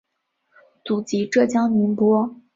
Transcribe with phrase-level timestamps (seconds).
[0.83, 2.35] 祖籍浙江宁波。